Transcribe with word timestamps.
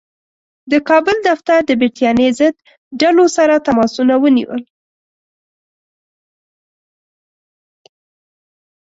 د 0.71 0.73
کابل 0.89 1.17
دفتر 1.27 1.59
د 1.65 1.71
برټانیې 1.81 2.29
ضد 2.39 2.55
ډلو 3.01 3.25
سره 3.37 3.63
تماسونه 3.67 4.13
ونیول. 4.17 4.63